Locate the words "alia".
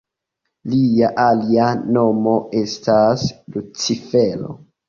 1.25-1.67